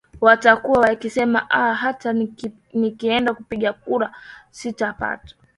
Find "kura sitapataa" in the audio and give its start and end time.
3.73-5.17